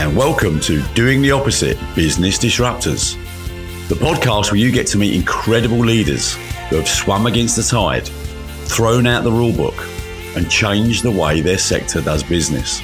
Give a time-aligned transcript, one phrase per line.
[0.00, 3.16] and welcome to Doing the Opposite Business Disruptors,
[3.90, 6.36] the podcast where you get to meet incredible leaders
[6.70, 8.06] who have swum against the tide,
[8.64, 9.76] thrown out the rulebook,
[10.38, 12.80] and changed the way their sector does business.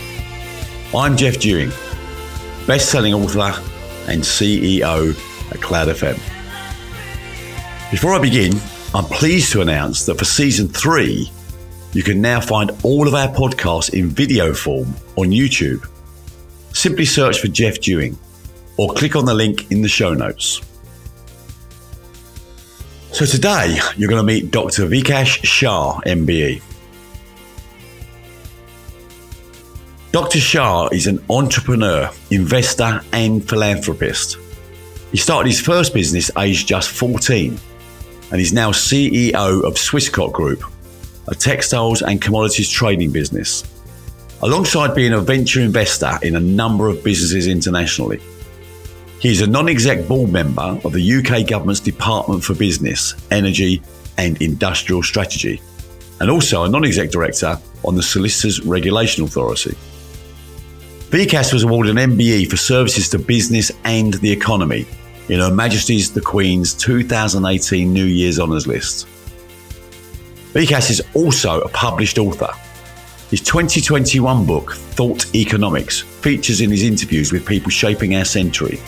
[0.95, 1.71] I'm Jeff Dewing,
[2.67, 3.63] best selling author
[4.11, 5.19] and CEO
[5.51, 6.17] at Cloud FM.
[7.91, 8.53] Before I begin,
[8.95, 11.33] I'm pleased to announce that for season three,
[11.95, 15.89] you can now find all of our podcasts in video form on YouTube.
[16.77, 18.19] Simply search for Jeff Dewing
[18.77, 20.61] or click on the link in the show notes.
[23.13, 24.87] So today, you're going to meet Dr.
[24.87, 26.61] Vikash Shah, MBE.
[30.13, 30.39] Dr.
[30.39, 34.37] Shah is an entrepreneur, investor, and philanthropist.
[35.13, 37.59] He started his first business aged just 14
[38.33, 40.63] and is now CEO of Swiscot Group,
[41.29, 43.65] a textiles and commodities trading business,
[44.43, 48.21] alongside being a venture investor in a number of businesses internationally.
[49.21, 53.83] He is a non exec board member of the UK government's Department for Business, Energy
[54.19, 55.61] and Industrial Strategy,
[56.21, 59.77] and also a non exec director on the Solicitors Regulation Authority.
[61.11, 64.87] Vikash was awarded an MBE for services to business and the economy
[65.29, 69.07] in Her Majesty's the Queen's 2018 New Year's Honours List.
[70.53, 72.53] Vikash is also a published author.
[73.31, 78.79] His 2021 book, Thought Economics, features in his interviews with people shaping our century,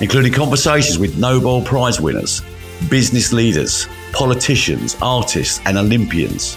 [0.00, 2.40] including conversations with Nobel Prize winners,
[2.88, 6.56] business leaders, politicians, artists, and Olympians.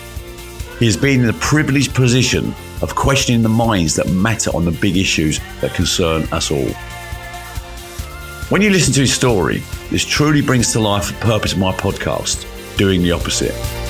[0.78, 4.72] He has been in the privileged position of questioning the minds that matter on the
[4.72, 6.70] big issues that concern us all.
[8.50, 11.74] When you listen to his story, this truly brings to life the purpose of my
[11.74, 12.46] podcast,
[12.78, 13.87] doing the opposite.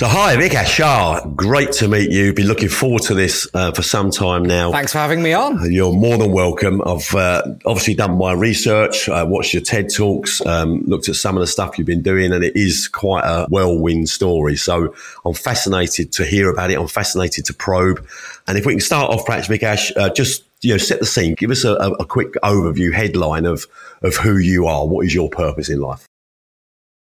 [0.00, 1.26] So, hi, Vikash Shah.
[1.36, 2.32] Great to meet you.
[2.32, 4.72] Been looking forward to this uh, for some time now.
[4.72, 5.70] Thanks for having me on.
[5.70, 6.80] You're more than welcome.
[6.86, 11.36] I've uh, obviously done my research, uh, watched your TED Talks, um, looked at some
[11.36, 14.56] of the stuff you've been doing, and it is quite a whirlwind story.
[14.56, 14.94] So,
[15.26, 16.78] I'm fascinated to hear about it.
[16.78, 18.02] I'm fascinated to probe.
[18.46, 21.34] And if we can start off, perhaps, Vikash, uh, just you know, set the scene.
[21.34, 23.66] Give us a, a quick overview, headline of
[24.00, 24.86] of who you are.
[24.86, 26.06] What is your purpose in life?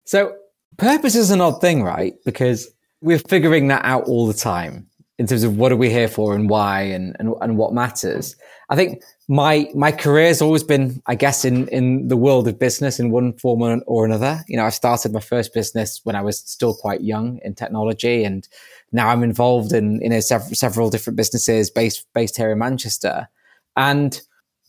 [0.03, 0.35] So,
[0.75, 2.15] purpose is an odd thing, right?
[2.25, 2.69] Because
[3.01, 4.87] we're figuring that out all the time
[5.17, 8.35] in terms of what are we here for and why and, and, and what matters.
[8.69, 12.57] I think my, my career has always been, I guess, in, in the world of
[12.57, 14.39] business in one form or another.
[14.47, 18.23] You know, I started my first business when I was still quite young in technology
[18.23, 18.47] and
[18.91, 23.27] now I'm involved in, you know, several, several different businesses based, based here in Manchester.
[23.75, 24.19] And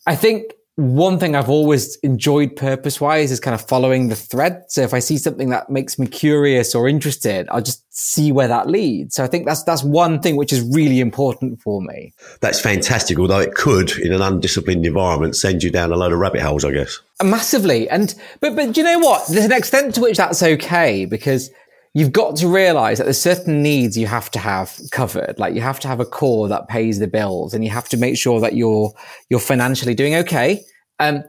[0.06, 4.64] I think one thing I've always enjoyed purpose wise is kind of following the thread.
[4.68, 8.48] So if I see something that makes me curious or interested, I'll just see where
[8.48, 9.16] that leads.
[9.16, 12.12] So I think that's, that's one thing which is really important for me.
[12.40, 13.18] That's fantastic.
[13.18, 16.64] Although it could, in an undisciplined environment, send you down a load of rabbit holes,
[16.64, 16.98] I guess.
[17.22, 17.88] Massively.
[17.90, 19.28] And, but, but do you know what?
[19.28, 21.50] There's an extent to which that's okay because
[21.94, 25.38] you've got to realize that there's certain needs you have to have covered.
[25.38, 27.96] Like you have to have a core that pays the bills and you have to
[27.96, 28.92] make sure that you're,
[29.28, 30.62] you're financially doing okay.
[31.00, 31.24] Um,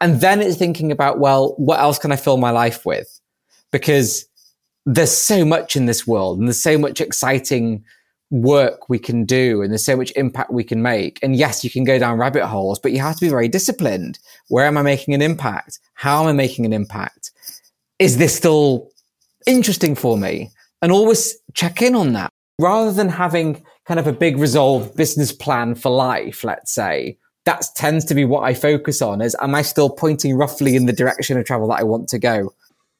[0.00, 3.20] and then it's thinking about, well, what else can I fill my life with?
[3.70, 4.24] Because
[4.86, 7.84] there's so much in this world and there's so much exciting
[8.30, 11.18] work we can do and there's so much impact we can make.
[11.22, 14.18] And yes, you can go down rabbit holes, but you have to be very disciplined.
[14.48, 15.78] Where am I making an impact?
[15.94, 17.32] How am I making an impact?
[17.98, 18.90] Is this still
[19.46, 20.50] interesting for me
[20.82, 25.32] and always check in on that rather than having kind of a big resolved business
[25.32, 27.18] plan for life, let's say.
[27.46, 30.86] That tends to be what I focus on is am I still pointing roughly in
[30.86, 32.52] the direction of travel that I want to go?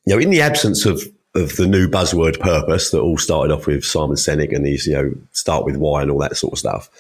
[0.07, 1.03] You know, in the absence of
[1.35, 4.95] of the new buzzword purpose that all started off with Simon Sinek and these, you
[4.95, 6.91] know, start with why and all that sort of stuff.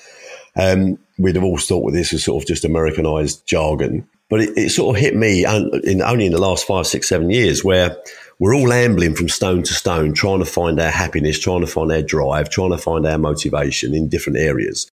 [0.57, 4.07] Um, we'd have all thought with this as sort of just Americanized jargon.
[4.29, 7.31] But it, it sort of hit me in, only in the last five, six, seven
[7.31, 7.97] years where
[8.41, 11.93] we're all ambling from stone to stone, trying to find our happiness, trying to find
[11.93, 14.91] our drive, trying to find our motivation in different areas.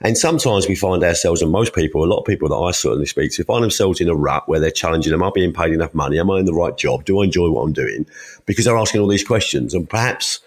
[0.00, 3.06] And sometimes we find ourselves, and most people, a lot of people that I certainly
[3.06, 5.94] speak to, find themselves in a rut where they're challenging, am I being paid enough
[5.94, 6.18] money?
[6.18, 7.04] Am I in the right job?
[7.04, 8.04] Do I enjoy what I'm doing?
[8.46, 9.74] Because they're asking all these questions.
[9.74, 10.40] And perhaps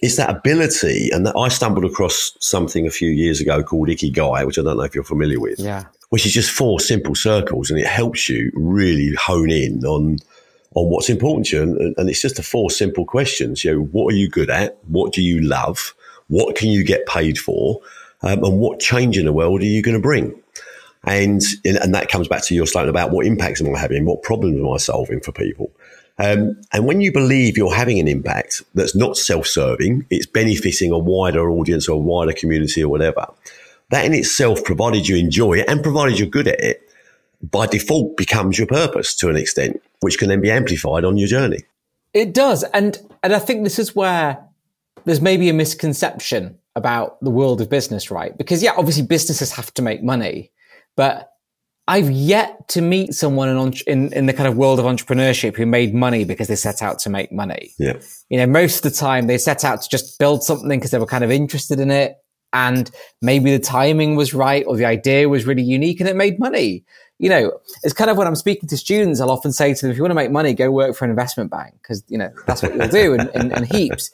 [0.00, 1.08] it's that ability.
[1.12, 4.76] And that I stumbled across something a few years ago called Ikigai, which I don't
[4.76, 5.58] know if you're familiar with.
[5.58, 5.84] Yeah.
[6.10, 10.18] Which is just four simple circles and it helps you really hone in on
[10.76, 11.62] on what's important to you.
[11.62, 13.64] And, and it's just the four simple questions.
[13.64, 14.78] You know, what are you good at?
[14.86, 15.94] What do you love?
[16.28, 17.80] What can you get paid for?
[18.22, 20.40] Um, and what change in the world are you going to bring?
[21.04, 24.04] And, and that comes back to your statement about what impacts am I having?
[24.04, 25.70] What problems am I solving for people?
[26.18, 30.90] Um, and when you believe you're having an impact that's not self serving, it's benefiting
[30.90, 33.26] a wider audience or a wider community or whatever,
[33.90, 36.85] that in itself, provided you enjoy it and provided you're good at it,
[37.42, 41.28] by default becomes your purpose to an extent, which can then be amplified on your
[41.28, 41.60] journey.
[42.12, 42.62] It does.
[42.64, 44.38] And, and I think this is where
[45.04, 48.36] there's maybe a misconception about the world of business, right?
[48.36, 50.52] Because yeah, obviously businesses have to make money,
[50.96, 51.30] but
[51.88, 55.66] I've yet to meet someone in, in, in the kind of world of entrepreneurship who
[55.66, 57.72] made money because they set out to make money.
[57.78, 58.00] Yeah.
[58.28, 60.98] You know, most of the time they set out to just build something because they
[60.98, 62.16] were kind of interested in it.
[62.52, 62.90] And
[63.22, 66.84] maybe the timing was right or the idea was really unique and it made money.
[67.18, 67.52] You know,
[67.82, 70.02] it's kind of when I'm speaking to students, I'll often say to them, if you
[70.02, 72.74] want to make money, go work for an investment bank because, you know, that's what
[72.74, 74.10] you'll do in, in, in heaps.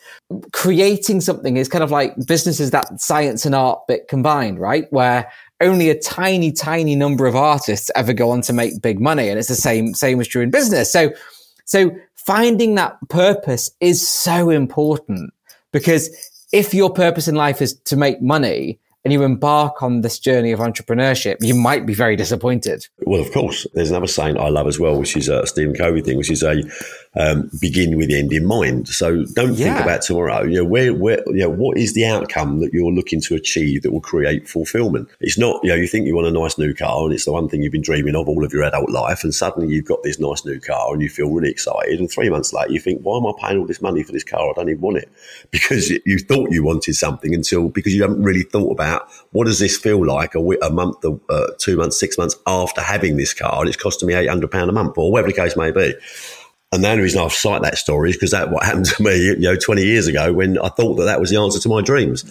[0.53, 4.87] Creating something is kind of like businesses that science and art bit combined, right?
[4.91, 5.29] Where
[5.61, 9.29] only a tiny, tiny number of artists ever go on to make big money.
[9.29, 10.93] And it's the same, same as true in business.
[10.93, 11.13] So,
[11.65, 15.33] so finding that purpose is so important
[15.73, 16.09] because
[16.53, 20.53] if your purpose in life is to make money, and you embark on this journey
[20.53, 22.87] of entrepreneurship, you might be very disappointed.
[23.01, 23.67] Well, of course.
[23.75, 26.43] There's another saying I love as well, which is a Stephen Covey thing, which is
[26.43, 26.63] a
[27.15, 28.89] um, begin with the end in mind.
[28.89, 29.75] So don't yeah.
[29.75, 30.43] think about tomorrow.
[30.45, 33.83] You know, where, where, you know, what is the outcome that you're looking to achieve
[33.83, 35.09] that will create fulfillment?
[35.21, 37.33] It's not, you know, you think you want a nice new car and it's the
[37.33, 39.25] one thing you've been dreaming of all of your adult life.
[39.25, 42.01] And suddenly you've got this nice new car and you feel really excited.
[42.01, 44.25] And three months later, you think, why am I paying all this money for this
[44.25, 44.49] car?
[44.49, 45.11] I don't even want it
[45.51, 49.59] because you thought you wanted something until because you haven't really thought about what does
[49.59, 53.61] this feel like a, a month, uh, two months, six months after having this car
[53.61, 55.93] and it's costing me £800 a month or whatever the case may be.
[56.73, 59.15] And the only reason I've cite that story is because that what happened to me,
[59.27, 61.83] you know, 20 years ago when I thought that that was the answer to my
[61.83, 62.25] dreams.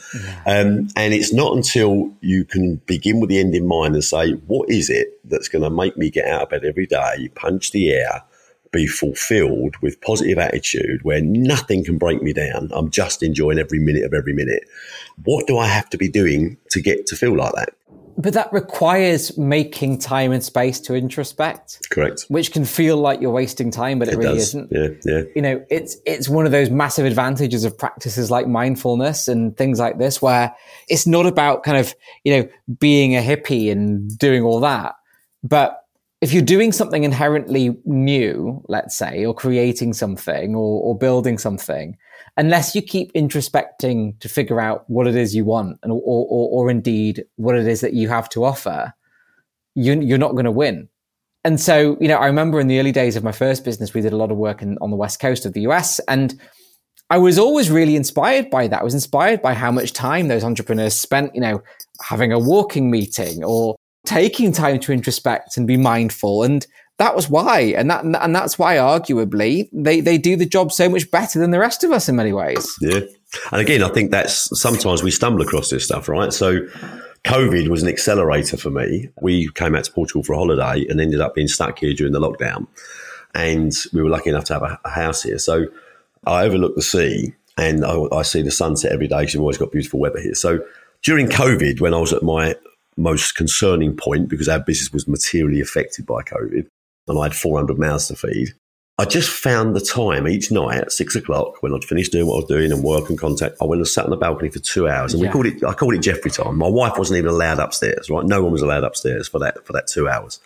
[0.48, 4.32] Um, and it's not until you can begin with the end in mind and say,
[4.48, 7.72] what is it that's going to make me get out of bed every day, punch
[7.72, 8.24] the air,
[8.72, 12.70] be fulfilled with positive attitude where nothing can break me down.
[12.74, 14.64] I'm just enjoying every minute of every minute.
[15.24, 17.76] What do I have to be doing to get to feel like that?
[18.22, 21.90] But that requires making time and space to introspect.
[21.90, 22.26] Correct.
[22.28, 24.50] Which can feel like you're wasting time, but it, it really does.
[24.50, 24.72] isn't.
[24.72, 25.24] Yeah, yeah.
[25.36, 29.80] You know, it's it's one of those massive advantages of practices like mindfulness and things
[29.80, 30.56] like this, where
[30.88, 34.96] it's not about kind of, you know, being a hippie and doing all that.
[35.44, 35.78] But
[36.22, 41.98] if you're doing something inherently new, let's say, or creating something or, or building something,
[42.42, 46.50] unless you keep introspecting to figure out what it is you want and, or, or,
[46.50, 48.92] or indeed what it is that you have to offer,
[49.76, 50.90] you, you're not going to win.
[51.44, 54.02] And so, you know, I remember in the early days of my first business, we
[54.02, 56.00] did a lot of work in, on the West Coast of the US.
[56.08, 56.34] And
[57.12, 58.82] I was always really inspired by that.
[58.82, 61.62] I was inspired by how much time those entrepreneurs spent, you know,
[62.02, 63.76] having a walking meeting or
[64.08, 66.42] taking time to introspect and be mindful.
[66.42, 66.66] And
[67.02, 67.62] that was why.
[67.76, 71.50] And that and that's why arguably they, they do the job so much better than
[71.50, 72.76] the rest of us in many ways.
[72.80, 73.00] Yeah.
[73.52, 76.32] And again, I think that's sometimes we stumble across this stuff, right?
[76.32, 76.60] So
[77.26, 79.10] COVID was an accelerator for me.
[79.20, 82.14] We came out to Portugal for a holiday and ended up being stuck here during
[82.14, 82.68] the lockdown.
[83.34, 85.40] And we were lucky enough to have a, a house here.
[85.40, 85.66] So
[86.28, 89.58] I overlook the sea and I, I see the sunset every day because we've always
[89.58, 90.36] got beautiful weather here.
[90.36, 90.60] So
[91.02, 92.56] during COVID, when I was at my
[92.98, 96.68] most concerning point because our business was materially affected by COVID
[97.08, 98.50] and I had 400 mouths to feed.
[98.98, 102.36] I just found the time each night at six o'clock when I'd finished doing what
[102.36, 103.58] I was doing and work and contact.
[103.60, 105.30] I went and sat on the balcony for two hours, and yeah.
[105.30, 105.64] we called it.
[105.64, 106.58] I called it Jeffrey time.
[106.58, 108.10] My wife wasn't even allowed upstairs.
[108.10, 110.40] Right, no one was allowed upstairs for that for that two hours.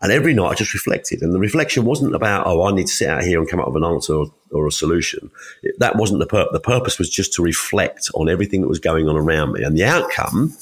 [0.00, 2.92] And every night I just reflected, and the reflection wasn't about oh I need to
[2.92, 5.32] sit out here and come up with an answer or, or a solution.
[5.64, 6.52] It, that wasn't the purpose.
[6.52, 9.76] The purpose was just to reflect on everything that was going on around me, and
[9.76, 10.54] the outcome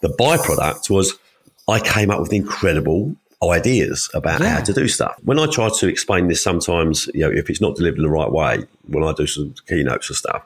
[0.00, 1.18] the byproduct was
[1.66, 4.56] I came up with incredible ideas about yeah.
[4.56, 5.16] how to do stuff.
[5.22, 8.10] When I try to explain this, sometimes you know if it's not delivered in the
[8.10, 10.44] right way, when I do some keynotes and stuff,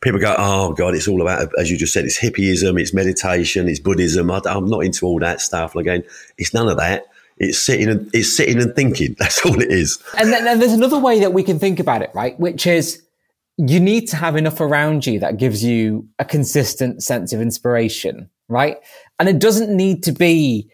[0.00, 3.68] people go, "Oh God, it's all about as you just said, it's hippieism, it's meditation,
[3.68, 4.30] it's Buddhism.
[4.30, 6.04] I, am not into all that stuff." And again,
[6.38, 7.06] it's none of that.
[7.38, 9.16] It's sitting and it's sitting and thinking.
[9.18, 10.02] That's all it is.
[10.18, 12.38] And then and there's another way that we can think about it, right?
[12.38, 13.02] Which is
[13.58, 18.30] you need to have enough around you that gives you a consistent sense of inspiration
[18.52, 18.76] right?
[19.18, 20.68] And it doesn't need to be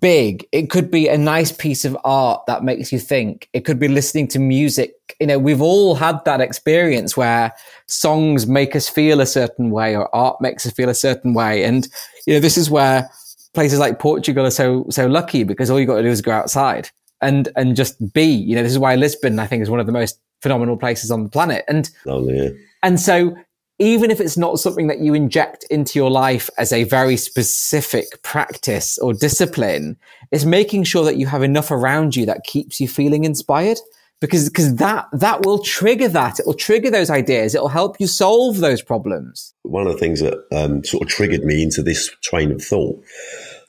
[0.00, 0.46] big.
[0.52, 3.48] It could be a nice piece of art that makes you think.
[3.52, 4.94] It could be listening to music.
[5.20, 7.52] You know, we've all had that experience where
[7.86, 11.64] songs make us feel a certain way or art makes us feel a certain way.
[11.64, 11.88] And,
[12.26, 13.08] you know, this is where
[13.54, 16.32] places like Portugal are so, so lucky because all you got to do is go
[16.32, 19.80] outside and, and just be, you know, this is why Lisbon, I think, is one
[19.80, 21.64] of the most phenomenal places on the planet.
[21.68, 22.50] And, oh, yeah.
[22.82, 23.36] and so
[23.78, 28.22] even if it's not something that you inject into your life as a very specific
[28.22, 29.96] practice or discipline,
[30.32, 33.78] it's making sure that you have enough around you that keeps you feeling inspired.
[34.20, 36.40] because because that that will trigger that.
[36.40, 37.54] It will trigger those ideas.
[37.54, 39.54] It will help you solve those problems.
[39.62, 43.00] One of the things that um, sort of triggered me into this train of thought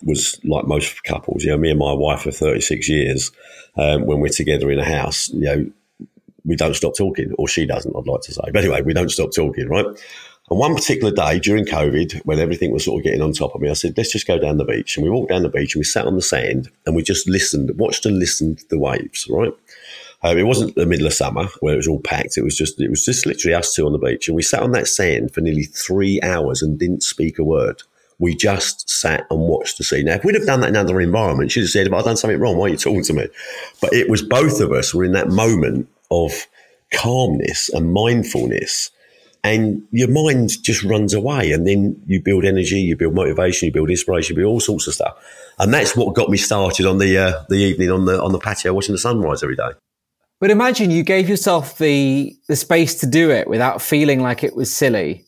[0.02, 1.44] was like most couples.
[1.44, 3.32] You know, me and my wife for 36 years,
[3.78, 5.72] um, when we're together in a house, you know,
[6.46, 8.44] we don't stop talking, or she doesn't, I'd like to say.
[8.46, 9.86] But anyway, we don't stop talking, right?
[10.50, 13.62] And one particular day during COVID, when everything was sort of getting on top of
[13.62, 14.98] me, I said, let's just go down the beach.
[14.98, 17.30] And we walked down the beach and we sat on the sand and we just
[17.30, 19.54] listened, watched and listened to the waves, right?
[20.24, 22.38] Um, it wasn't the middle of summer where it was all packed.
[22.38, 24.28] It was just, it was just literally us two on the beach.
[24.28, 27.84] And we sat on that sand for nearly three hours and didn't speak a word.
[28.18, 30.04] We just sat and watched the sea.
[30.04, 32.40] Now, if we'd have done that in another environment, she'd have said, I've done something
[32.40, 32.58] wrong.
[32.58, 33.28] Why are you talking to me?
[33.82, 36.48] But it was both of us were in that moment of
[36.92, 38.92] calmness and mindfulness
[39.44, 43.72] and your mind just runs away and then you build energy you build motivation you
[43.72, 45.18] build inspiration you build all sorts of stuff.
[45.60, 48.40] And that's what got me started on the uh, the evening on the on the
[48.40, 49.72] patio watching the sunrise every day.
[50.40, 54.56] But imagine you gave yourself the the space to do it without feeling like it
[54.56, 55.26] was silly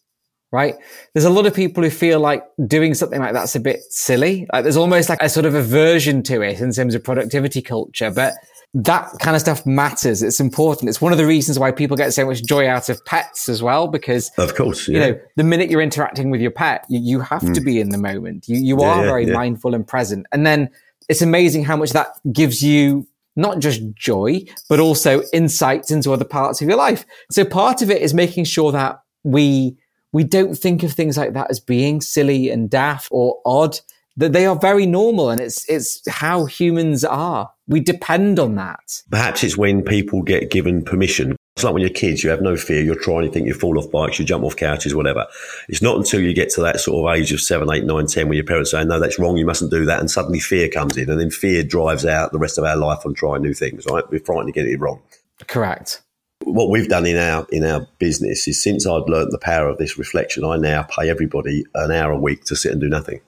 [0.54, 0.76] right?
[1.14, 4.48] There's a lot of people who feel like doing something like that's a bit silly.
[4.52, 8.12] Like there's almost like a sort of aversion to it in terms of productivity culture
[8.12, 8.34] but
[8.74, 10.24] that kind of stuff matters.
[10.24, 10.90] It's important.
[10.90, 13.62] It's one of the reasons why people get so much joy out of pets as
[13.62, 14.94] well, because of course, yeah.
[14.94, 17.54] you know, the minute you're interacting with your pet, you, you have mm.
[17.54, 18.48] to be in the moment.
[18.48, 20.70] You you yeah, are yeah, very mindful and present, and then
[21.10, 26.26] it's amazing how much that gives you not just joy, but also insights into other
[26.26, 27.06] parts of your life.
[27.30, 29.78] So part of it is making sure that we
[30.14, 33.80] we don't think of things like that as being silly and daft or odd
[34.18, 37.52] that they are very normal and it's it's how humans are.
[37.68, 39.02] We depend on that.
[39.10, 41.36] Perhaps it's when people get given permission.
[41.56, 42.82] It's like when you're kids, you have no fear.
[42.82, 45.28] You're trying anything, you fall off bikes, you jump off couches, whatever.
[45.68, 48.28] It's not until you get to that sort of age of seven, eight, nine, ten,
[48.28, 50.00] when your parents say, no, that's wrong, you mustn't do that.
[50.00, 51.10] And suddenly fear comes in.
[51.10, 54.04] And then fear drives out the rest of our life on trying new things, right?
[54.10, 55.02] We're frightened to get it wrong.
[55.48, 56.02] Correct.
[56.44, 59.78] What we've done in our in our business is since I'd learned the power of
[59.78, 63.22] this reflection, I now pay everybody an hour a week to sit and do nothing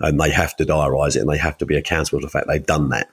[0.00, 2.46] and they have to diarise it and they have to be accountable for the fact
[2.48, 3.10] they've done that.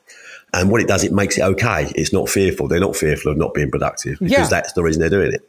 [0.53, 1.91] And what it does, it makes it okay.
[1.95, 2.67] It's not fearful.
[2.67, 4.47] They're not fearful of not being productive because yeah.
[4.47, 5.47] that's the reason they're doing it.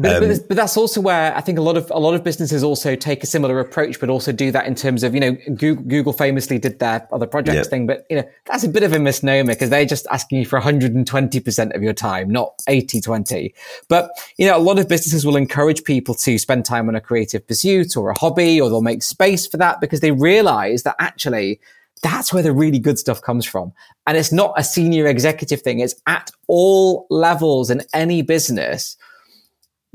[0.00, 2.22] But, um, but, but, that's also where I think a lot of a lot of
[2.22, 5.32] businesses also take a similar approach, but also do that in terms of you know
[5.56, 7.62] Google, Google famously did their other projects yeah.
[7.64, 10.46] thing, but you know that's a bit of a misnomer because they're just asking you
[10.46, 13.52] for 120 percent of your time, not 80 20.
[13.88, 17.00] But you know a lot of businesses will encourage people to spend time on a
[17.00, 20.94] creative pursuit or a hobby, or they'll make space for that because they realize that
[21.00, 21.58] actually
[22.04, 23.72] that's where the really good stuff comes from.
[24.06, 28.96] And it's not a senior executive thing; it's at all levels in any business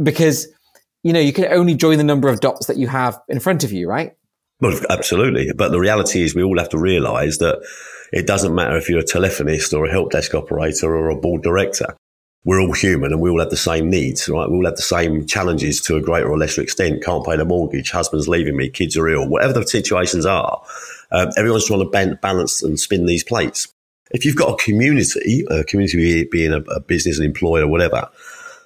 [0.03, 0.48] because
[1.03, 3.63] you know you can only join the number of dots that you have in front
[3.63, 4.13] of you, right?
[4.60, 5.51] Well, absolutely.
[5.53, 7.62] But the reality is, we all have to realise that
[8.13, 11.41] it doesn't matter if you're a telephonist or a help desk operator or a board
[11.41, 11.95] director.
[12.45, 14.50] We're all human and we all have the same needs, right?
[14.50, 17.03] We all have the same challenges to a greater or lesser extent.
[17.03, 20.62] Can't pay the mortgage, husband's leaving me, kids are ill, whatever the situations are.
[21.12, 23.67] Um, everyone's trying to balance and spin these plates.
[24.12, 28.10] If you've got a community, a community being a, a business, an employer, whatever,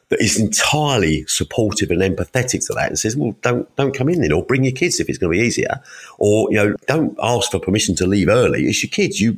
[0.10, 4.22] that is entirely supportive and empathetic to that and says, well, don't, don't come in
[4.22, 5.82] then or bring your kids if it's going to be easier.
[6.18, 8.68] Or, you know, don't ask for permission to leave early.
[8.68, 9.20] It's your kids.
[9.20, 9.38] You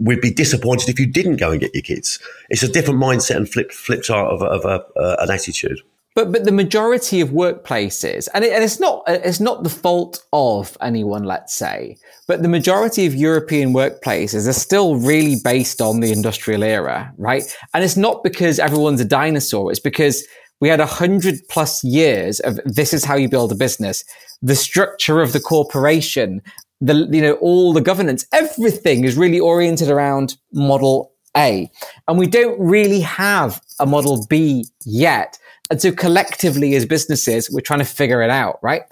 [0.00, 2.18] we'd be disappointed if you didn't go and get your kids.
[2.48, 5.80] It's a different mindset and flip, flip chart of, of uh, an attitude.
[6.16, 10.24] But but the majority of workplaces, and, it, and it's not it's not the fault
[10.32, 16.00] of anyone, let's say, but the majority of European workplaces are still really based on
[16.00, 17.44] the industrial era, right?
[17.74, 20.26] And it's not because everyone's a dinosaur; it's because
[20.60, 24.04] we had a hundred plus years of this is how you build a business,
[24.42, 26.42] the structure of the corporation,
[26.80, 31.70] the you know all the governance, everything is really oriented around model A,
[32.08, 35.38] and we don't really have a model B yet.
[35.70, 38.82] And so collectively as businesses, we're trying to figure it out, right?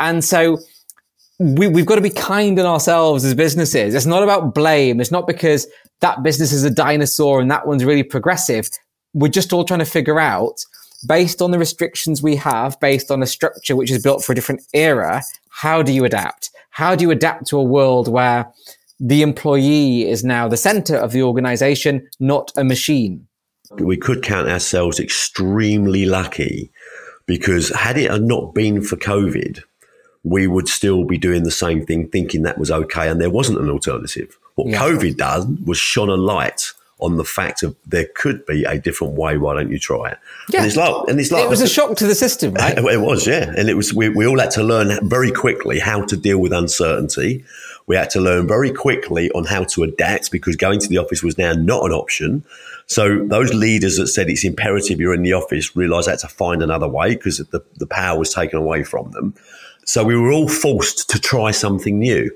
[0.00, 0.58] And so
[1.38, 3.94] we, we've got to be kind in ourselves as businesses.
[3.94, 5.00] It's not about blame.
[5.00, 5.68] It's not because
[6.00, 8.68] that business is a dinosaur and that one's really progressive.
[9.12, 10.64] We're just all trying to figure out
[11.06, 14.34] based on the restrictions we have, based on a structure which is built for a
[14.34, 16.50] different era, how do you adapt?
[16.70, 18.50] How do you adapt to a world where
[18.98, 23.26] the employee is now the center of the organization, not a machine?
[23.80, 26.70] We could count ourselves extremely lucky
[27.26, 29.62] because had it not been for COVID,
[30.22, 33.58] we would still be doing the same thing, thinking that was okay, and there wasn't
[33.58, 34.38] an alternative.
[34.54, 34.80] What yeah.
[34.80, 39.14] COVID done was shone a light on the fact of there could be a different
[39.14, 39.36] way.
[39.36, 40.18] Why don't you try it?
[40.48, 40.60] Yeah.
[40.60, 42.78] And it's like, and it's like it was a shock to the system, right?
[42.78, 43.52] It was, yeah.
[43.56, 43.92] And it was.
[43.92, 47.44] We, we all had to learn very quickly how to deal with uncertainty.
[47.86, 51.22] We had to learn very quickly on how to adapt because going to the office
[51.22, 52.44] was now not an option.
[52.86, 56.62] So those leaders that said it's imperative you're in the office realised had to find
[56.62, 59.34] another way because the, the power was taken away from them.
[59.86, 62.30] So we were all forced to try something new.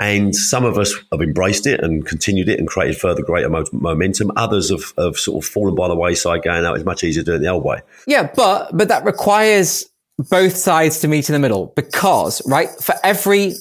[0.00, 3.64] And some of us have embraced it and continued it and created further greater mo-
[3.72, 4.30] momentum.
[4.36, 6.76] Others have, have sort of fallen by the wayside, going out.
[6.76, 7.80] It's much easier to do it the old way.
[8.06, 9.86] Yeah, but but that requires
[10.30, 13.54] both sides to meet in the middle because right for every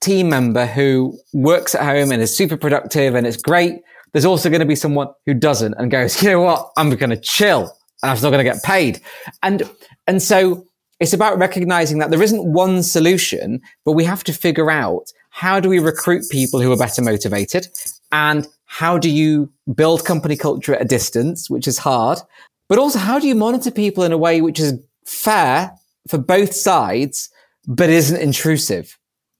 [0.00, 3.82] team member who works at home and is super productive and it's great,
[4.14, 7.10] there's also going to be someone who doesn't and goes, you know what, I'm going
[7.10, 7.62] to chill
[8.02, 9.00] and I'm still going to get paid.
[9.42, 9.68] And
[10.06, 10.66] and so
[11.00, 15.58] it's about recognizing that there isn't one solution, but we have to figure out how
[15.58, 17.66] do we recruit people who are better motivated?
[18.12, 22.20] And how do you build company culture at a distance, which is hard?
[22.68, 25.72] But also, how do you monitor people in a way which is fair
[26.08, 27.30] for both sides,
[27.66, 28.96] but isn't intrusive?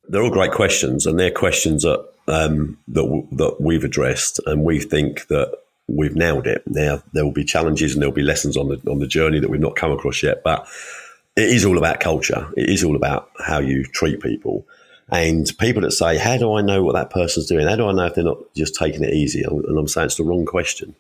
[0.09, 4.65] They're all great questions, and they're questions that um, that w- that we've addressed, and
[4.65, 5.53] we think that
[5.87, 6.63] we've nailed it.
[6.67, 9.39] Now there will be challenges and there will be lessons on the on the journey
[9.41, 10.67] that we've not come across yet, but
[11.37, 12.49] it is all about culture.
[12.57, 14.67] It is all about how you treat people.
[15.11, 17.67] And people that say, How do I know what that person's doing?
[17.67, 19.43] How do I know if they're not just taking it easy?
[19.43, 20.95] And I'm saying it's the wrong question.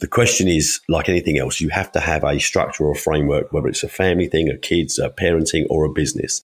[0.00, 3.52] The question is, like anything else, you have to have a structure or a framework,
[3.52, 6.42] whether it's a family thing, a kids, a parenting, or a business.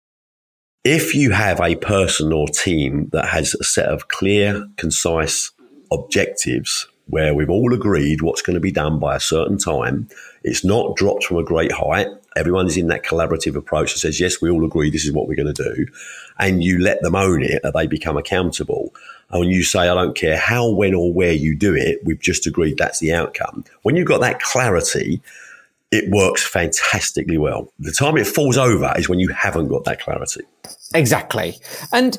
[0.86, 5.52] If you have a person or team that has a set of clear, concise
[5.92, 10.08] objectives where we've all agreed what's going to be done by a certain time,
[10.44, 12.08] it's not dropped from a great height.
[12.38, 15.28] Everyone is in that collaborative approach that says, yes, we all agree this is what
[15.28, 15.86] we're going to do.
[16.38, 18.94] And you let them own it and they become accountable.
[19.32, 22.22] And when you say, I don't care how, when, or where you do it, we've
[22.22, 23.66] just agreed that's the outcome.
[23.82, 25.22] When you've got that clarity,
[25.92, 27.74] it works fantastically well.
[27.80, 30.42] The time it falls over is when you haven't got that clarity.
[30.94, 31.56] Exactly.
[31.92, 32.18] And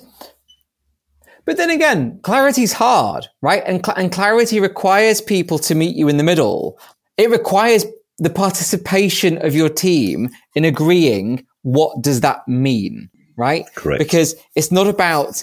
[1.45, 3.63] but then again, clarity's hard, right?
[3.67, 6.79] And, cl- and clarity requires people to meet you in the middle.
[7.17, 7.87] It requires
[8.19, 13.65] the participation of your team in agreeing what does that mean, right?
[13.75, 13.99] Correct.
[13.99, 15.43] Because it's not about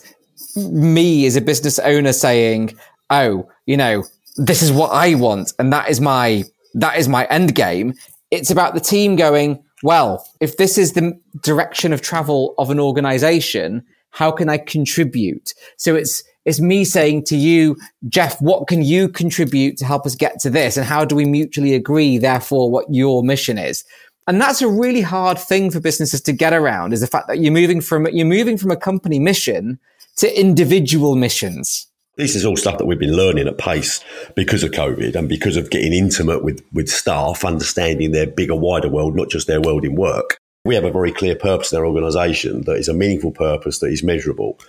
[0.56, 2.76] me as a business owner saying,
[3.10, 4.04] "Oh, you know,
[4.38, 6.44] this is what I want and that is my
[6.76, 7.94] that is my end game."
[8.32, 12.80] It's about the team going, "Well, if this is the direction of travel of an
[12.80, 17.76] organization, how can I contribute?" So it's it's me saying to you,
[18.08, 20.78] Jeff, what can you contribute to help us get to this?
[20.78, 23.84] And how do we mutually agree, therefore, what your mission is?
[24.28, 27.40] And that's a really hard thing for businesses to get around is the fact that
[27.40, 29.78] you're moving from, you're moving from a company mission
[30.18, 31.88] to individual missions.
[32.18, 34.04] This is all stuff that we've been learning at pace
[34.36, 38.90] because of COVID and because of getting intimate with, with staff, understanding their bigger, wider
[38.90, 40.40] world, not just their world in work.
[40.66, 43.92] We have a very clear purpose in our organisation that is a meaningful purpose that
[43.92, 44.60] is measurable.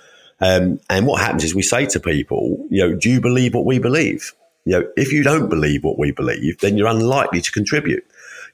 [0.40, 3.64] Um, and what happens is we say to people, you know, do you believe what
[3.64, 4.34] we believe?
[4.66, 8.04] You know, if you don't believe what we believe, then you're unlikely to contribute.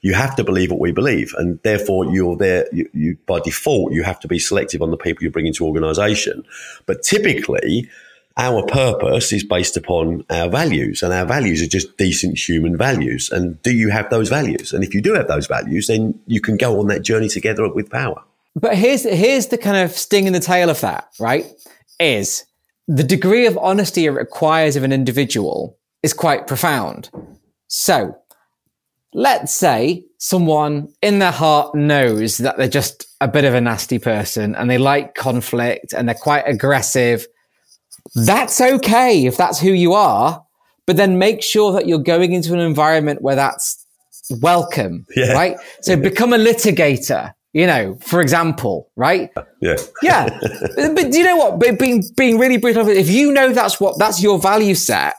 [0.03, 2.69] You have to believe what we believe, and therefore you're there.
[2.73, 5.65] You, you by default, you have to be selective on the people you bring into
[5.65, 6.45] organisation.
[6.87, 7.91] But typically,
[8.37, 13.31] our purpose is based upon our values, and our values are just decent human values.
[13.31, 14.73] And do you have those values?
[14.73, 17.69] And if you do have those values, then you can go on that journey together
[17.73, 18.23] with power.
[18.57, 21.47] But here's here's the kind of sting in the tail of that, right?
[21.99, 22.45] Is
[22.87, 27.11] the degree of honesty it requires of an individual is quite profound.
[27.69, 28.17] So,
[29.13, 33.99] let's say someone in their heart knows that they're just a bit of a nasty
[33.99, 37.27] person and they like conflict and they're quite aggressive.
[38.15, 40.45] That's okay if that's who you are,
[40.87, 43.85] but then make sure that you're going into an environment where that's
[44.41, 45.33] welcome, Yeah.
[45.33, 45.57] right?
[45.83, 49.31] So become a litigator you know, for example, right?
[49.63, 49.77] Yeah.
[50.03, 50.29] Yeah.
[50.77, 51.61] but do you know what?
[51.61, 55.15] But being, being really brutal, if you know that's what, that's your value set,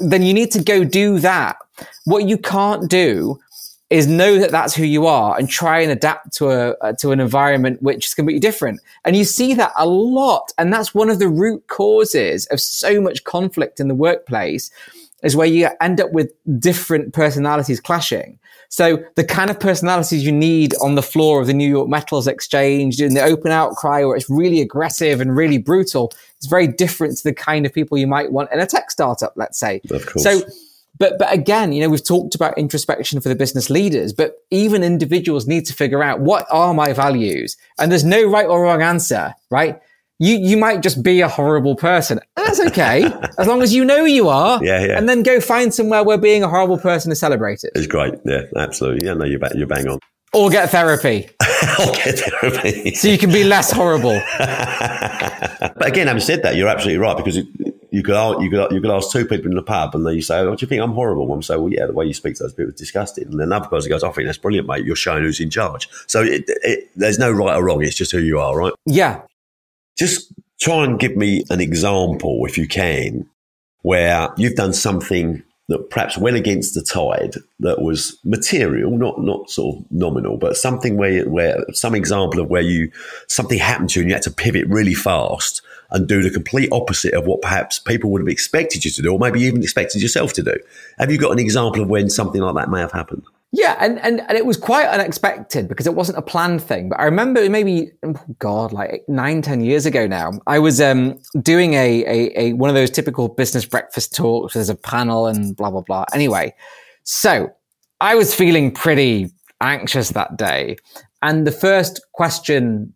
[0.00, 1.56] then you need to go do that.
[2.04, 3.38] What you can't do
[3.90, 7.12] is know that that's who you are and try and adapt to a, uh, to
[7.12, 8.80] an environment which is completely different.
[9.04, 10.52] And you see that a lot.
[10.58, 14.70] And that's one of the root causes of so much conflict in the workplace
[15.22, 18.38] is where you end up with different personalities clashing.
[18.68, 22.26] So the kind of personalities you need on the floor of the New York Metals
[22.26, 27.16] Exchange in the open outcry where it's really aggressive and really brutal is very different
[27.18, 29.80] to the kind of people you might want in a tech startup, let's say.
[29.90, 30.24] Of course.
[30.24, 30.40] So
[30.98, 34.82] but but again, you know, we've talked about introspection for the business leaders, but even
[34.82, 37.56] individuals need to figure out what are my values?
[37.78, 39.80] And there's no right or wrong answer, right?
[40.18, 42.20] You you might just be a horrible person.
[42.36, 43.04] That's okay,
[43.38, 44.58] as long as you know you are.
[44.64, 44.98] Yeah, yeah.
[44.98, 48.14] And then go find somewhere where being a horrible person is celebrated, It's great.
[48.24, 49.06] Yeah, absolutely.
[49.06, 49.98] Yeah, no, you're, bang, you're bang on.
[50.32, 51.28] or get therapy
[51.78, 52.94] I'll get therapy.
[52.94, 54.18] so you can be less horrible.
[54.38, 57.46] but again, having said that, you're absolutely right because it,
[57.96, 60.14] you could ask, you could you could ask two people in the pub, and then
[60.14, 60.82] you say, oh, "What do you think?
[60.82, 63.24] I'm horrible." One say, "Well, yeah, the way you speak to those people is disgusting."
[63.24, 64.84] And then another person goes, "I think that's brilliant, mate.
[64.84, 67.82] You're showing who's in charge." So it, it, there's no right or wrong.
[67.82, 68.74] It's just who you are, right?
[68.84, 69.22] Yeah.
[69.98, 70.30] Just
[70.60, 73.30] try and give me an example, if you can,
[73.80, 79.48] where you've done something that perhaps went against the tide that was material, not not
[79.48, 82.92] sort of nominal, but something where where some example of where you
[83.26, 86.68] something happened to you and you had to pivot really fast and do the complete
[86.72, 90.02] opposite of what perhaps people would have expected you to do, or maybe even expected
[90.02, 90.54] yourself to do.
[90.98, 93.24] Have you got an example of when something like that may have happened?
[93.52, 96.88] Yeah, and, and, and it was quite unexpected because it wasn't a planned thing.
[96.88, 101.18] But I remember maybe, oh God, like nine, ten years ago now, I was um,
[101.40, 104.54] doing a, a, a one of those typical business breakfast talks.
[104.54, 106.04] There's a panel and blah blah blah.
[106.12, 106.54] Anyway,
[107.04, 107.50] so
[108.00, 109.30] I was feeling pretty
[109.62, 110.76] anxious that day,
[111.22, 112.92] and the first question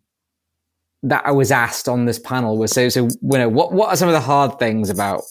[1.03, 3.95] that I was asked on this panel was so so you know what what are
[3.95, 5.21] some of the hard things about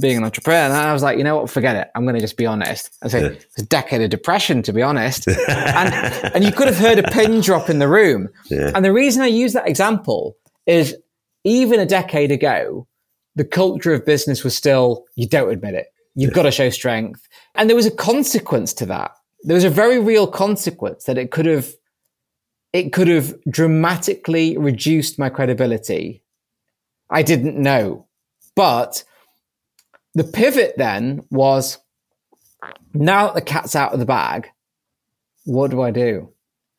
[0.00, 0.58] being an entrepreneur?
[0.58, 1.88] And I was like, you know what, forget it.
[1.94, 2.90] I'm going to just be honest.
[3.02, 3.38] I said yeah.
[3.38, 5.26] it's a decade of depression, to be honest.
[5.48, 5.94] and
[6.34, 8.28] and you could have heard a pin drop in the room.
[8.50, 8.72] Yeah.
[8.74, 10.96] And the reason I use that example is
[11.44, 12.86] even a decade ago,
[13.34, 15.86] the culture of business was still you don't admit it.
[16.14, 16.34] You've yeah.
[16.34, 19.12] got to show strength, and there was a consequence to that.
[19.44, 21.72] There was a very real consequence that it could have
[22.72, 26.22] it could have dramatically reduced my credibility.
[27.10, 28.06] I didn't know.
[28.54, 29.04] But
[30.14, 31.78] the pivot then was
[32.92, 34.48] now that the cat's out of the bag,
[35.44, 36.32] what do I do?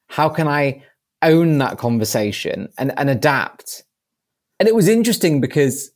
[0.07, 0.83] How can I
[1.21, 3.83] own that conversation and, and adapt?
[4.59, 5.91] And it was interesting because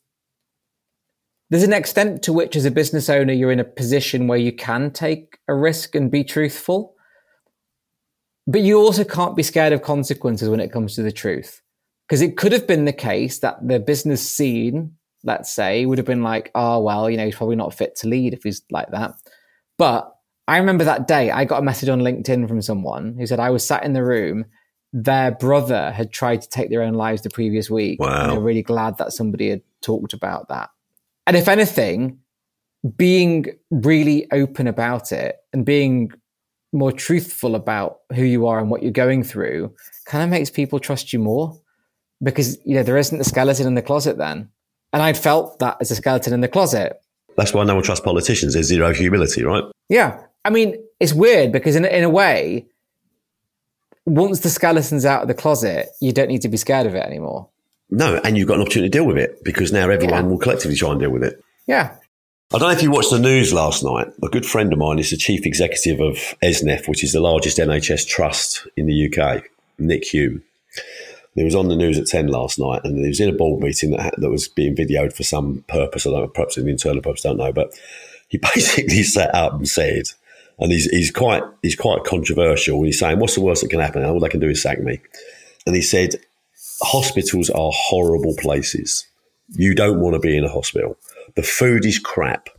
[1.49, 4.51] there's an extent to which, as a business owner, you're in a position where you
[4.51, 6.95] can take a risk and be truthful.
[8.45, 11.61] But you also can't be scared of consequences when it comes to the truth.
[12.07, 16.05] Because it could have been the case that the business scene, let's say, would have
[16.05, 18.91] been like, oh, well, you know, he's probably not fit to lead if he's like
[18.91, 19.13] that.
[19.77, 20.13] But
[20.47, 23.49] I remember that day, I got a message on LinkedIn from someone who said, I
[23.49, 24.45] was sat in the room.
[24.91, 28.01] Their brother had tried to take their own lives the previous week.
[28.01, 28.23] Wow.
[28.23, 30.69] And they're really glad that somebody had talked about that.
[31.25, 32.19] And if anything,
[32.97, 36.11] being really open about it and being
[36.73, 39.73] more truthful about who you are and what you're going through
[40.05, 41.57] kind of makes people trust you more
[42.21, 44.49] because you know there isn't a skeleton in the closet then.
[44.91, 46.99] And i'd felt that as a skeleton in the closet.
[47.37, 49.63] That's why no one trusts politicians there's zero humility right?
[49.89, 50.19] Yeah.
[50.43, 52.67] I mean it's weird because in, in a way
[54.05, 57.05] once the skeleton's out of the closet you don't need to be scared of it
[57.05, 57.49] anymore.
[57.89, 60.29] No and you've got an opportunity to deal with it because now everyone yeah.
[60.29, 61.43] will collectively try and deal with it.
[61.67, 61.95] Yeah
[62.53, 64.13] I don't know if you watched the news last night.
[64.21, 67.57] A good friend of mine is the chief executive of ESNEF, which is the largest
[67.57, 69.45] NHS trust in the UK,
[69.79, 70.43] Nick Hulme.
[71.33, 73.63] He was on the news at 10 last night and he was in a board
[73.63, 76.05] meeting that, that was being videoed for some purpose.
[76.05, 77.51] I don't know, perhaps an internal purpose, don't know.
[77.51, 77.73] But
[78.27, 80.03] he basically sat up and said,
[80.59, 82.83] and he's, he's quite he's quite controversial.
[82.83, 84.05] He's saying, what's the worst that can happen?
[84.05, 85.01] All they can do is sack me.
[85.65, 86.17] And he said,
[86.83, 89.07] hospitals are horrible places.
[89.55, 90.97] You don't want to be in a hospital.
[91.35, 92.49] The food is crap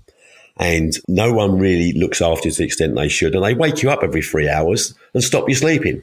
[0.57, 3.35] and no one really looks after to the extent they should.
[3.35, 6.03] And they wake you up every three hours and stop you sleeping.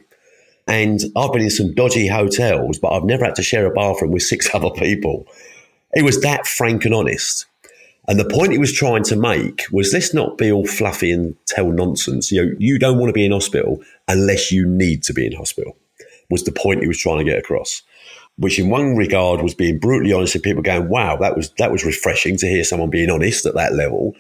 [0.67, 4.12] And I've been in some dodgy hotels, but I've never had to share a bathroom
[4.12, 5.25] with six other people.
[5.93, 7.45] It was that frank and honest.
[8.07, 11.36] And the point he was trying to make was let's not be all fluffy and
[11.45, 12.31] tell nonsense.
[12.31, 15.34] You know, you don't want to be in hospital unless you need to be in
[15.34, 15.77] hospital,
[16.29, 17.84] was the point he was trying to get across
[18.38, 21.72] which in one regard was being brutally honest and people going, wow, that was that
[21.72, 24.15] was refreshing to hear someone being honest at that level.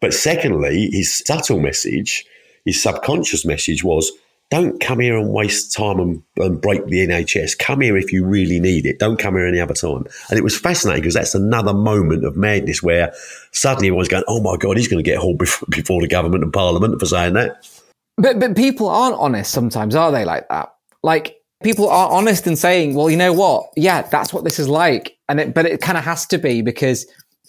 [0.00, 2.24] But secondly, his subtle message,
[2.64, 4.12] his subconscious message was,
[4.50, 7.58] don't come here and waste time and, and, break the NHS.
[7.58, 8.98] Come here if you really need it.
[9.00, 10.04] Don't come here any other time.
[10.30, 13.12] And it was fascinating because that's another moment of madness where
[13.52, 16.44] suddenly everyone's going, oh my God, he's going to get hauled before, before the government
[16.44, 17.68] and parliament for saying that.
[18.16, 20.72] But, but people aren't honest sometimes, are they like that?
[21.02, 23.70] Like people are honest in saying, well, you know what?
[23.76, 25.16] Yeah, that's what this is like.
[25.28, 27.06] And it, but it kind of has to be because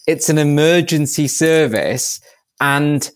[0.07, 2.19] it's an emergency service
[2.59, 3.09] and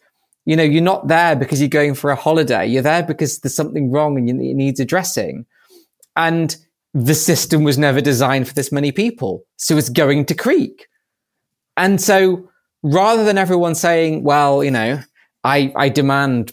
[0.46, 2.66] you know, you're not there because you're going for a holiday.
[2.66, 5.46] You're there because there's something wrong and it needs addressing.
[6.16, 6.56] And
[6.94, 9.46] the system was never designed for this many people.
[9.58, 10.88] So it's going to creak.
[11.78, 12.50] And so
[12.84, 15.00] rather than everyone saying, well, you know,
[15.44, 16.52] I, I demand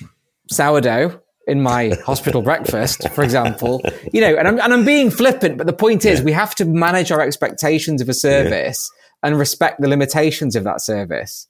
[0.51, 3.81] sourdough in my hospital breakfast, for example.
[4.13, 6.25] You know, and I'm, and I'm being flippant, but the point is yeah.
[6.25, 9.29] we have to manage our expectations of a service yeah.
[9.29, 11.49] and respect the limitations of that service.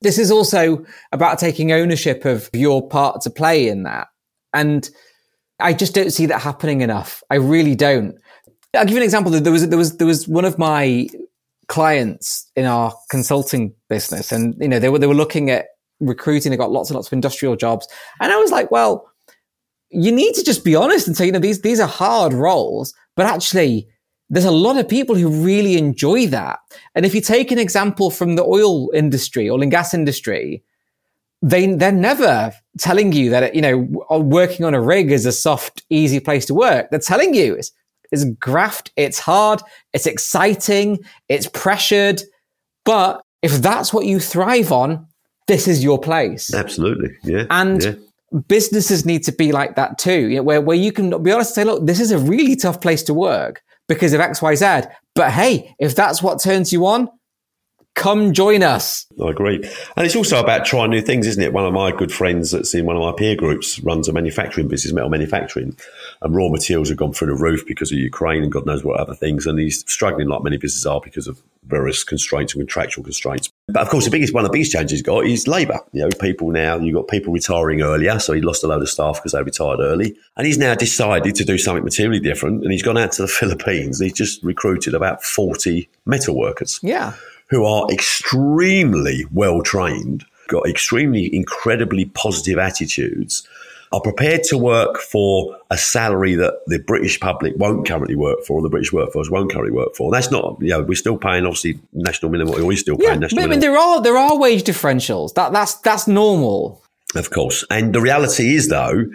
[0.00, 4.08] This is also about taking ownership of your part to play in that.
[4.54, 4.88] And
[5.58, 7.22] I just don't see that happening enough.
[7.30, 8.16] I really don't.
[8.74, 9.32] I'll give you an example.
[9.32, 11.08] There was, there was, there was one of my
[11.70, 15.66] clients in our consulting business, and you know they were they were looking at
[16.00, 16.50] recruiting.
[16.50, 17.88] They got lots and lots of industrial jobs,
[18.20, 19.09] and I was like, well,
[19.90, 22.94] you need to just be honest and say, you know, these these are hard roles,
[23.16, 23.88] but actually.
[24.32, 26.60] There's a lot of people who really enjoy that.
[26.94, 30.62] And if you take an example from the oil industry, oil and gas industry,
[31.42, 33.78] they they're never telling you that you know
[34.20, 36.90] working on a rig is a soft, easy place to work.
[36.90, 37.72] They're telling you it's,
[38.12, 40.98] it's graft, it's hard, it's exciting,
[41.28, 42.22] it's pressured.
[42.84, 45.06] But if that's what you thrive on,
[45.46, 46.52] this is your place.
[46.52, 47.46] Absolutely, yeah.
[47.50, 47.94] And yeah.
[48.48, 51.50] Businesses need to be like that too, you know, where where you can be honest
[51.50, 54.54] and say, look, this is a really tough place to work because of X, Y,
[54.54, 54.82] Z.
[55.14, 57.08] But hey, if that's what turns you on,
[57.94, 59.06] come join us.
[59.22, 59.56] I agree.
[59.96, 61.52] And it's also about trying new things, isn't it?
[61.52, 64.68] One of my good friends that's in one of my peer groups runs a manufacturing
[64.68, 65.76] business, metal manufacturing,
[66.22, 68.98] and raw materials have gone through the roof because of Ukraine and God knows what
[68.98, 69.46] other things.
[69.46, 73.50] And he's struggling like many businesses are because of various constraints and contractual constraints.
[73.68, 75.80] But of course, the biggest one of the biggest challenges he's got is labour.
[75.92, 78.18] You know, people now, you've got people retiring earlier.
[78.18, 80.16] So he lost a load of staff because they retired early.
[80.36, 82.62] And he's now decided to do something materially different.
[82.62, 84.00] And he's gone out to the Philippines.
[84.00, 86.80] He's just recruited about 40 metal workers.
[86.82, 87.12] Yeah
[87.50, 93.46] who are extremely well trained, got extremely incredibly positive attitudes,
[93.92, 98.58] are prepared to work for a salary that the British public won't currently work for,
[98.58, 100.12] or the British workforce won't currently work for.
[100.12, 103.18] That's not, you know, we're still paying obviously national minimum, or we're still paying yeah,
[103.18, 103.60] national I mean, minimum.
[103.60, 105.34] there are there are wage differentials.
[105.34, 106.80] That that's that's normal.
[107.16, 107.64] Of course.
[107.70, 109.06] And the reality is though,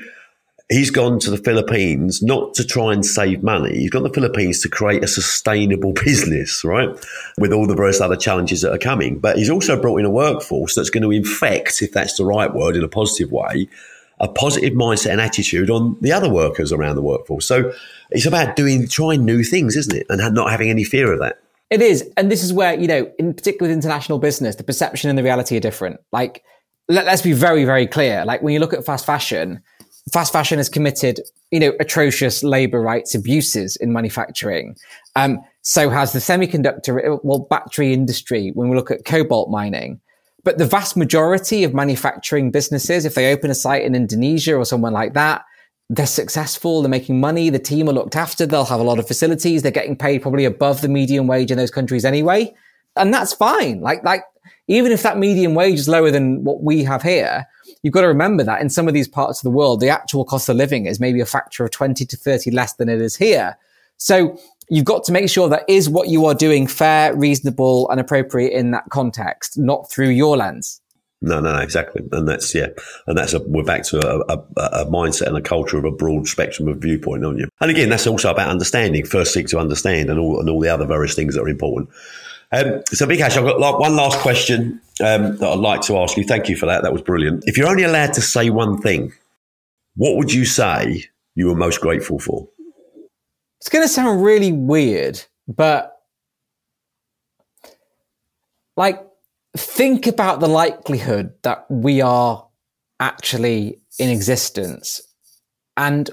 [0.70, 3.78] he's gone to the Philippines not to try and save money.
[3.78, 6.90] He's gone to the Philippines to create a sustainable business, right?
[7.38, 9.20] With all the various other challenges that are coming.
[9.20, 12.54] But he's also brought in a workforce that's going to infect, if that's the right
[12.54, 13.68] word, in a positive way,
[14.20, 17.46] a positive mindset and attitude on the other workers around the workforce.
[17.46, 17.74] So
[18.12, 20.08] it's about doing, trying new things, isn't it?
[20.10, 21.42] And not having any fear of that.
[21.70, 22.10] It is.
[22.16, 25.24] And this is where, you know, in particular with international business, the perception and the
[25.24, 26.00] reality are different.
[26.12, 26.44] Like,
[26.88, 28.24] let, let's be very, very clear.
[28.24, 29.64] Like when you look at fast fashion,
[30.12, 34.76] fast fashion has committed, you know, atrocious labor rights abuses in manufacturing.
[35.16, 40.00] Um, so has the semiconductor, well, battery industry when we look at cobalt mining.
[40.44, 44.64] But the vast majority of manufacturing businesses, if they open a site in Indonesia or
[44.64, 45.44] somewhere like that,
[45.90, 49.08] they're successful, they're making money, the team are looked after, they'll have a lot of
[49.08, 52.54] facilities, they're getting paid probably above the median wage in those countries anyway.
[52.96, 53.82] And that's fine.
[53.82, 54.24] Like, like,
[54.68, 57.48] even if that median wage is lower than what we have here,
[57.86, 60.26] you've got to remember that in some of these parts of the world, the actual
[60.26, 63.16] cost of living is maybe a factor of 20 to 30 less than it is
[63.16, 63.56] here.
[63.98, 64.40] So
[64.72, 68.54] you've got to make sure that is what you are doing fair, reasonable, and appropriate
[68.54, 70.82] in that context, not through your lens.
[71.22, 72.68] No, no, no, exactly, and that's yeah,
[73.06, 75.92] and that's a, we're back to a, a, a, mindset and a culture of a
[75.92, 77.48] broad spectrum of viewpoint, aren't you?
[77.62, 79.06] And again, that's also about understanding.
[79.06, 81.90] First, seek to understand, and all and all the other various things that are important.
[82.52, 86.18] Um, so, Vikash, I've got like one last question um, that I'd like to ask
[86.18, 86.24] you.
[86.24, 86.84] Thank you for that.
[86.84, 87.44] That was brilliant.
[87.46, 89.14] If you're only allowed to say one thing,
[89.96, 91.06] what would you say
[91.36, 92.48] you were most grateful for?
[93.60, 96.00] It's going to sound really weird, but
[98.78, 99.02] like,
[99.58, 102.46] think about the likelihood that we are
[103.00, 105.02] actually in existence
[105.78, 106.10] and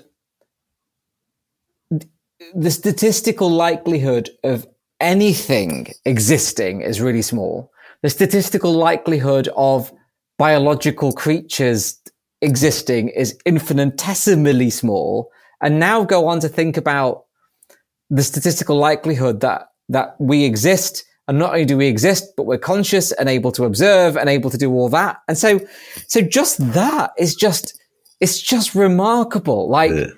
[2.54, 4.66] the statistical likelihood of
[5.00, 7.71] anything existing is really small.
[8.02, 9.92] The statistical likelihood of
[10.38, 11.98] biological creatures
[12.40, 15.30] existing is infinitesimally small.
[15.62, 17.24] And now go on to think about
[18.10, 21.04] the statistical likelihood that, that we exist.
[21.28, 24.50] And not only do we exist, but we're conscious and able to observe and able
[24.50, 25.18] to do all that.
[25.28, 25.60] And so,
[26.08, 27.78] so just that is just,
[28.20, 29.68] it's just remarkable.
[29.68, 30.08] Like, yeah.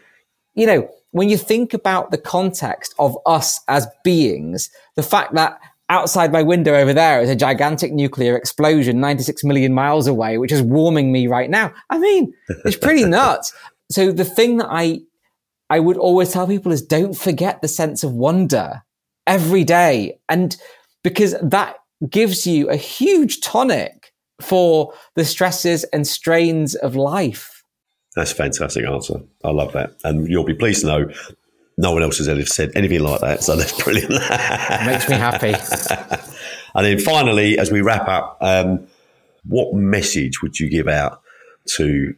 [0.55, 5.61] you know, when you think about the context of us as beings, the fact that
[5.89, 10.53] outside my window over there is a gigantic nuclear explosion 96 million miles away, which
[10.53, 11.73] is warming me right now.
[11.91, 12.33] I mean,
[12.65, 13.53] it's pretty nuts.
[13.91, 15.01] So the thing that I,
[15.69, 18.83] I would always tell people is don't forget the sense of wonder
[19.27, 20.19] every day.
[20.29, 20.57] And
[21.03, 21.77] because that
[22.09, 27.63] gives you a huge tonic for the stresses and strains of life.
[28.17, 29.21] That's a fantastic answer.
[29.45, 29.97] I love that.
[30.05, 31.09] And you'll be pleased to know
[31.77, 33.43] no one else has ever said anything like that.
[33.43, 34.11] So that's brilliant.
[34.11, 35.55] Makes me happy.
[36.75, 38.87] and then finally, as we wrap up, um,
[39.47, 41.21] what message would you give out
[41.77, 42.15] to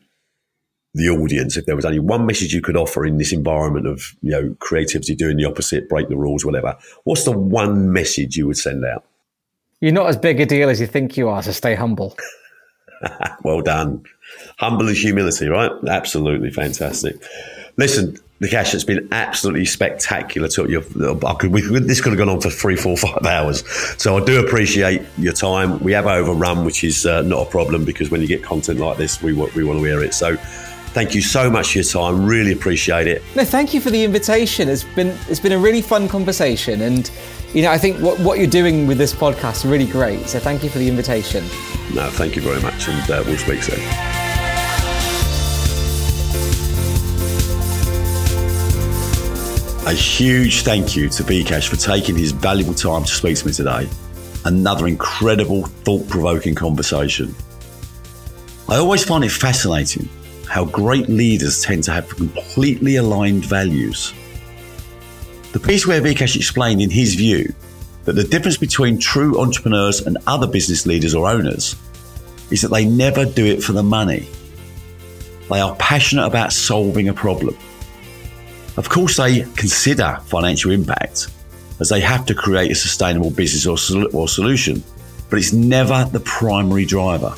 [0.95, 4.15] the audience if there was only one message you could offer in this environment of
[4.23, 8.47] you know creativity doing the opposite break the rules whatever what's the one message you
[8.47, 9.05] would send out
[9.83, 12.17] you're not as big a deal as you think you are so stay humble
[13.43, 14.05] well done.
[14.59, 15.71] Humble is humility, right?
[15.89, 17.17] Absolutely fantastic.
[17.77, 20.49] Listen, Nikesh, it's been absolutely spectacular.
[20.49, 23.67] To you, could, we, this could have gone on for three, four, five hours.
[24.01, 25.79] So I do appreciate your time.
[25.81, 28.99] We have overrun, which is uh, not a problem because when you get content like
[28.99, 30.13] this, we we want to hear it.
[30.13, 30.37] So
[30.97, 32.27] thank you so much for your time.
[32.27, 33.23] Really appreciate it.
[33.35, 34.69] No, thank you for the invitation.
[34.69, 37.11] It's been it's been a really fun conversation, and
[37.55, 40.27] you know I think what what you're doing with this podcast is really great.
[40.27, 41.43] So thank you for the invitation.
[41.95, 44.26] No, thank you very much, and uh, we'll speak soon.
[49.87, 53.53] A huge thank you to Vikas for taking his valuable time to speak to me
[53.53, 53.89] today.
[54.45, 57.33] Another incredible, thought provoking conversation.
[58.69, 60.09] I always find it fascinating
[60.49, 64.13] how great leaders tend to have completely aligned values.
[65.53, 67.55] The piece where Vikas explained, in his view,
[68.07, 71.77] that the difference between true entrepreneurs and other business leaders or owners
[72.51, 74.29] is that they never do it for the money.
[75.49, 77.57] They are passionate about solving a problem
[78.77, 81.29] of course, they consider financial impact
[81.81, 84.83] as they have to create a sustainable business or, sol- or solution,
[85.31, 87.35] but it's never the primary driver.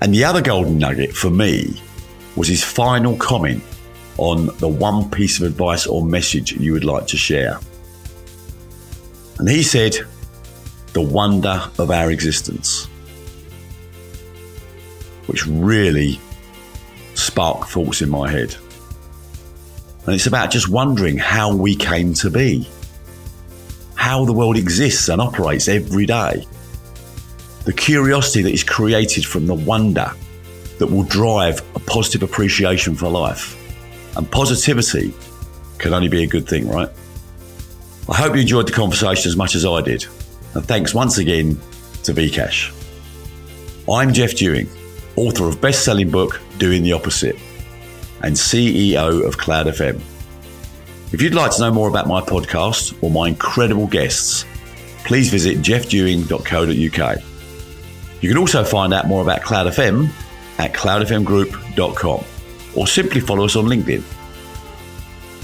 [0.00, 1.80] And the other golden nugget for me
[2.36, 3.62] was his final comment
[4.16, 7.58] on the one piece of advice or message you would like to share.
[9.38, 9.96] And he said,
[10.92, 12.86] the wonder of our existence,
[15.26, 16.20] which really
[17.14, 18.54] sparked thoughts in my head.
[20.10, 22.68] And it's about just wondering how we came to be,
[23.94, 26.44] how the world exists and operates every day.
[27.64, 30.12] The curiosity that is created from the wonder
[30.80, 33.56] that will drive a positive appreciation for life.
[34.16, 35.14] And positivity
[35.78, 36.90] can only be a good thing, right?
[38.08, 40.06] I hope you enjoyed the conversation as much as I did.
[40.54, 41.54] And thanks once again
[42.02, 42.72] to Vikas.
[43.88, 44.68] I'm Jeff Dewing,
[45.14, 47.36] author of best-selling book Doing the Opposite
[48.22, 50.00] and CEO of Cloud FM.
[51.12, 54.44] If you'd like to know more about my podcast or my incredible guests,
[55.04, 57.22] please visit jeffdewing.co.uk.
[58.20, 60.10] You can also find out more about Cloud FM
[60.58, 62.24] at cloudfmgroup.com
[62.76, 64.02] or simply follow us on LinkedIn.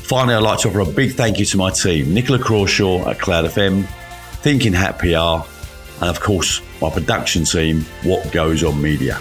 [0.06, 3.18] Finally, I'd like to offer a big thank you to my team, Nicola Crawshaw at
[3.18, 3.84] Cloud FM,
[4.42, 5.44] Thinking Hat PR,
[6.00, 9.16] and of course, my production team, What Goes On Media.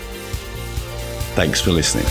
[1.33, 2.05] Thanks for listening.